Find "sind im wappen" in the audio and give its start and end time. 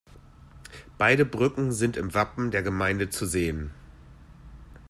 1.71-2.49